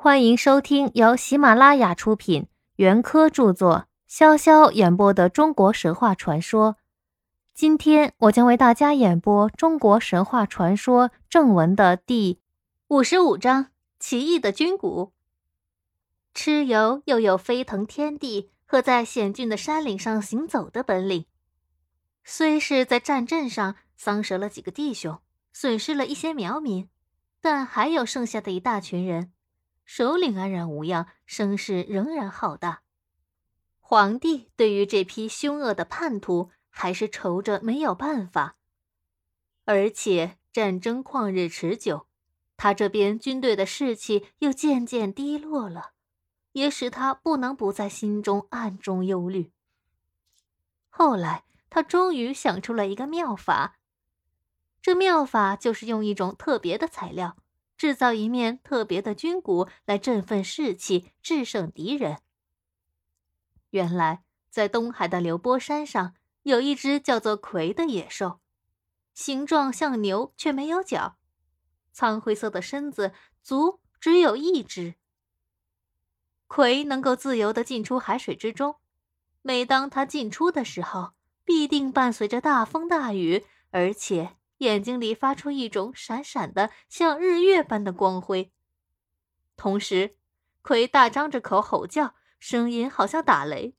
[0.00, 6.76] 欢迎收听由喜马拉雅出品、袁科著作、潇潇演播的中国神话传说。
[7.52, 12.38] 今天我将为大家演播中国神话传说正文的第
[12.86, 13.64] 五十五章
[13.98, 15.10] 《奇异的军鼓》。
[16.40, 21.26] 蚩尤又有飞腾天地和在险峻的山岭上行走的本领，
[22.22, 25.18] 虽是在战阵上丧折了几个弟兄，
[25.52, 26.88] 损失了一些苗民，
[27.40, 29.32] 但还有剩下的一大群人。
[29.90, 32.82] 首领安然无恙，声势仍然浩大。
[33.80, 38.56] 皇帝对于这批凶恶的叛徒，还是愁着没有办法。
[39.64, 42.06] 而且战争旷日持久，
[42.58, 45.92] 他这边军队的士气又渐渐低落了，
[46.52, 49.52] 也使他不能不在心中暗中忧虑。
[50.90, 53.78] 后来，他终于想出了一个妙法。
[54.82, 57.38] 这妙法就是用一种特别的材料。
[57.78, 62.18] 制造一面特别的军鼓来振奋士气，制胜敌人。
[63.70, 68.40] 原来，在东海的流波山上，有一只叫做魁的野兽，
[69.14, 71.16] 形状像牛，却没有角，
[71.92, 74.96] 苍灰色的身子，足只有一只。
[76.48, 78.76] 魁能够自由的进出海水之中，
[79.42, 81.12] 每当它进出的时候，
[81.44, 84.37] 必定伴随着大风大雨，而且。
[84.58, 88.52] 眼睛里发出一种闪闪的、像日月般的光辉，
[89.56, 90.16] 同时，
[90.62, 93.74] 魁大张着口吼叫，声音好像打雷。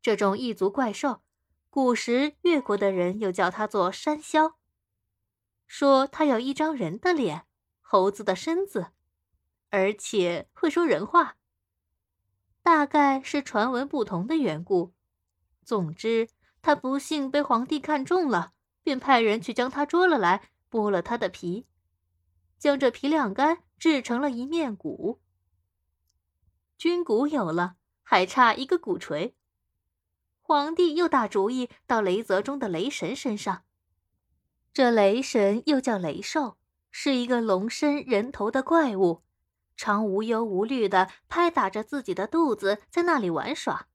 [0.00, 1.22] 这种异族怪兽，
[1.70, 4.54] 古时越国的人又叫它做山魈，
[5.66, 7.46] 说它有一张人的脸、
[7.80, 8.92] 猴子的身子，
[9.70, 11.36] 而且会说人话。
[12.62, 14.92] 大概是传闻不同的缘故，
[15.64, 16.28] 总之，
[16.60, 18.52] 他不幸被皇帝看中了。
[18.88, 21.66] 便派人去将他捉了来，剥了他的皮，
[22.58, 25.20] 将这皮晾干，制成了一面鼓。
[26.78, 29.36] 军鼓有了，还差一个鼓槌。
[30.40, 33.64] 皇帝又打主意到雷泽中的雷神身上。
[34.72, 36.56] 这雷神又叫雷兽，
[36.90, 39.22] 是一个龙身人头的怪物，
[39.76, 43.88] 常无忧无虑的拍打着自己的肚子，在那里玩耍。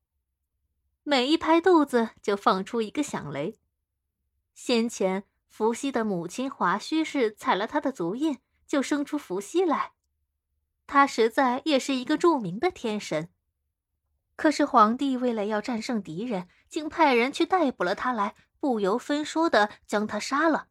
[1.02, 3.58] 每一拍肚子，就放出一个响雷。
[4.54, 9.94] 先前伏羲的母亲华胥氏踩了他的足印，就生出伏羲来。
[10.86, 13.30] 他实在也是一个著名的天神。
[14.36, 20.70] 可是皇帝为了要战胜敌人，竟派人去逮捕了他来，不由分说的将他杀了，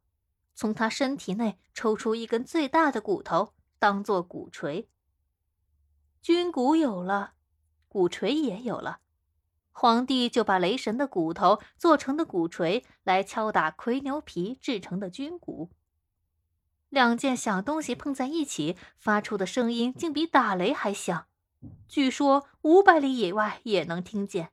[0.55, 4.89] 从他身体内抽出一根最大的骨头，当做鼓槌。
[6.21, 7.35] 军鼓有了，
[7.89, 9.02] 鼓槌也有了。
[9.73, 15.71] 皇帝就把雷神的骨头做成的鼓槌来敲打魁牛皮制成的军鼓。
[16.89, 21.27] 两件小东西碰在一起，发出的声音竟比打雷还响，
[21.89, 24.51] 据说五百里以外也能听见。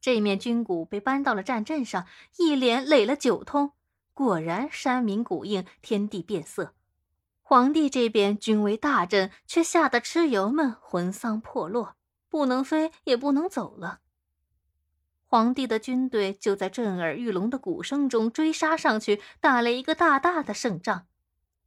[0.00, 2.06] 这面军鼓被搬到了战阵上，
[2.38, 3.72] 一连垒了九通，
[4.14, 6.74] 果然山鸣谷应，天地变色。
[7.42, 11.96] 皇帝这边军威大振，却吓得蚩尤们魂丧魄落。
[12.30, 14.00] 不能飞，也不能走了。
[15.26, 21.06] 皇帝的军队就在震耳欲聋的鼓声中追杀上去，打了一个大大的胜仗，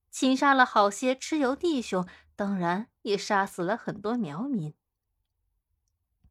[0.10, 4.74] 擒杀了好些蚩尤弟兄，当然也杀死了很多苗民。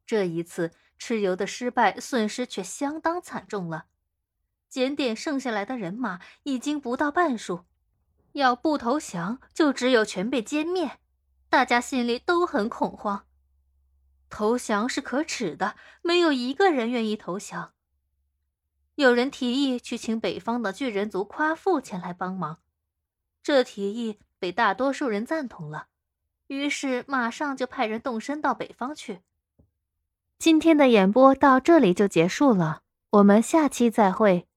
[0.05, 3.85] 这一次蚩尤的失败，损失却相当惨重了。
[4.69, 7.65] 检点剩下来的人马已经不到半数，
[8.33, 10.99] 要不投降，就只有全被歼灭。
[11.49, 13.25] 大家心里都很恐慌。
[14.33, 17.73] 投降是可耻的，没有一个人愿意投降。
[18.95, 22.57] 有人提议去请北方的巨人族夸父前来帮忙，
[23.43, 25.85] 这提议被大多数人赞同了，
[26.47, 29.21] 于是马上就派人动身到北方去。
[30.39, 34.47] 今天的演播到这里就结束了，我们下期再会。